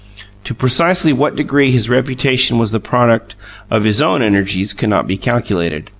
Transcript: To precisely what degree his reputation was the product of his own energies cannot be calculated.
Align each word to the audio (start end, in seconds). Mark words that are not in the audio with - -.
To 0.45 0.55
precisely 0.55 1.13
what 1.13 1.35
degree 1.35 1.69
his 1.69 1.87
reputation 1.87 2.57
was 2.57 2.71
the 2.71 2.79
product 2.79 3.35
of 3.69 3.83
his 3.83 4.01
own 4.01 4.23
energies 4.23 4.73
cannot 4.73 5.05
be 5.05 5.15
calculated. 5.15 5.89